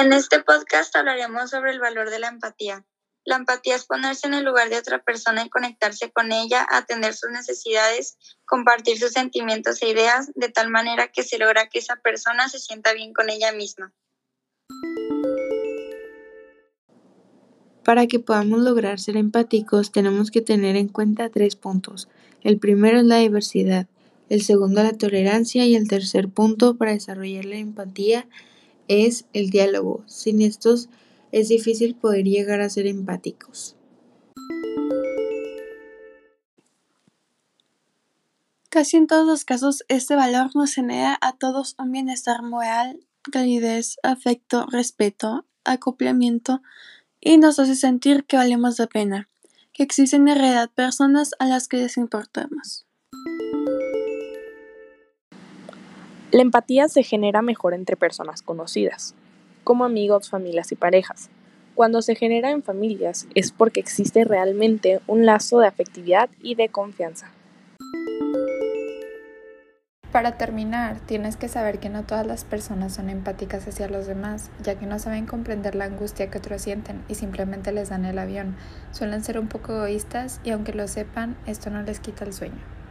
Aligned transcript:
En 0.00 0.14
este 0.14 0.42
podcast 0.42 0.96
hablaremos 0.96 1.50
sobre 1.50 1.72
el 1.72 1.78
valor 1.78 2.08
de 2.08 2.18
la 2.18 2.28
empatía. 2.28 2.86
La 3.26 3.36
empatía 3.36 3.76
es 3.76 3.84
ponerse 3.84 4.26
en 4.26 4.32
el 4.32 4.46
lugar 4.46 4.70
de 4.70 4.78
otra 4.78 5.02
persona 5.02 5.44
y 5.44 5.50
conectarse 5.50 6.10
con 6.10 6.32
ella, 6.32 6.66
atender 6.70 7.12
sus 7.12 7.30
necesidades, 7.30 8.16
compartir 8.46 8.98
sus 8.98 9.10
sentimientos 9.10 9.82
e 9.82 9.90
ideas 9.90 10.30
de 10.34 10.48
tal 10.48 10.70
manera 10.70 11.08
que 11.08 11.22
se 11.22 11.36
logra 11.36 11.68
que 11.68 11.80
esa 11.80 11.96
persona 11.96 12.48
se 12.48 12.58
sienta 12.58 12.94
bien 12.94 13.12
con 13.12 13.28
ella 13.28 13.52
misma. 13.52 13.92
Para 17.84 18.06
que 18.06 18.20
podamos 18.20 18.60
lograr 18.60 18.98
ser 19.00 19.18
empáticos 19.18 19.92
tenemos 19.92 20.30
que 20.30 20.40
tener 20.40 20.76
en 20.76 20.88
cuenta 20.88 21.28
tres 21.28 21.56
puntos. 21.56 22.08
El 22.42 22.58
primero 22.58 23.00
es 23.00 23.04
la 23.04 23.18
diversidad, 23.18 23.86
el 24.30 24.40
segundo 24.40 24.82
la 24.82 24.96
tolerancia 24.96 25.66
y 25.66 25.76
el 25.76 25.88
tercer 25.88 26.30
punto 26.30 26.78
para 26.78 26.92
desarrollar 26.92 27.44
la 27.44 27.56
empatía 27.56 28.26
es 28.90 29.24
el 29.32 29.50
diálogo. 29.50 30.02
Sin 30.06 30.42
estos 30.42 30.88
es 31.30 31.48
difícil 31.48 31.94
poder 31.94 32.24
llegar 32.24 32.60
a 32.60 32.68
ser 32.68 32.88
empáticos. 32.88 33.76
Casi 38.68 38.96
en 38.96 39.06
todos 39.06 39.26
los 39.26 39.44
casos 39.44 39.84
este 39.88 40.16
valor 40.16 40.50
nos 40.54 40.74
genera 40.74 41.16
a 41.20 41.32
todos 41.36 41.76
un 41.78 41.92
bienestar 41.92 42.42
moral, 42.42 43.06
calidez, 43.30 43.96
afecto, 44.02 44.66
respeto, 44.66 45.44
acoplamiento 45.64 46.60
y 47.20 47.38
nos 47.38 47.58
hace 47.60 47.76
sentir 47.76 48.24
que 48.24 48.36
valemos 48.36 48.78
la 48.78 48.88
pena, 48.88 49.28
que 49.72 49.84
existen 49.84 50.26
en 50.26 50.36
realidad 50.36 50.70
personas 50.70 51.30
a 51.38 51.46
las 51.46 51.68
que 51.68 51.76
les 51.76 51.96
importamos. 51.96 52.86
La 56.32 56.42
empatía 56.42 56.86
se 56.86 57.02
genera 57.02 57.42
mejor 57.42 57.74
entre 57.74 57.96
personas 57.96 58.42
conocidas, 58.42 59.16
como 59.64 59.84
amigos, 59.84 60.30
familias 60.30 60.70
y 60.70 60.76
parejas. 60.76 61.28
Cuando 61.74 62.02
se 62.02 62.14
genera 62.14 62.52
en 62.52 62.62
familias 62.62 63.26
es 63.34 63.50
porque 63.50 63.80
existe 63.80 64.24
realmente 64.24 65.00
un 65.08 65.26
lazo 65.26 65.58
de 65.58 65.66
afectividad 65.66 66.30
y 66.40 66.54
de 66.54 66.68
confianza. 66.68 67.32
Para 70.12 70.38
terminar, 70.38 71.00
tienes 71.00 71.36
que 71.36 71.48
saber 71.48 71.80
que 71.80 71.88
no 71.88 72.04
todas 72.04 72.26
las 72.26 72.44
personas 72.44 72.94
son 72.94 73.10
empáticas 73.10 73.66
hacia 73.66 73.88
los 73.88 74.06
demás, 74.06 74.52
ya 74.62 74.76
que 74.76 74.86
no 74.86 75.00
saben 75.00 75.26
comprender 75.26 75.74
la 75.74 75.86
angustia 75.86 76.30
que 76.30 76.38
otros 76.38 76.62
sienten 76.62 77.02
y 77.08 77.16
simplemente 77.16 77.72
les 77.72 77.88
dan 77.88 78.04
el 78.04 78.20
avión. 78.20 78.54
Suelen 78.92 79.24
ser 79.24 79.36
un 79.36 79.48
poco 79.48 79.72
egoístas 79.72 80.40
y 80.44 80.50
aunque 80.50 80.74
lo 80.74 80.86
sepan, 80.86 81.36
esto 81.46 81.70
no 81.70 81.82
les 81.82 81.98
quita 81.98 82.24
el 82.24 82.32
sueño. 82.32 82.79